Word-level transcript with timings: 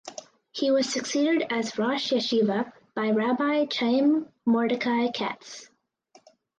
He 0.51 0.71
was 0.71 0.91
succeeded 0.91 1.45
as 1.51 1.77
rosh 1.77 2.11
yeshiva 2.11 2.73
by 2.95 3.11
Rabbi 3.11 3.67
Chaim 3.71 4.29
Mordechai 4.47 5.09
Katz. 5.11 5.69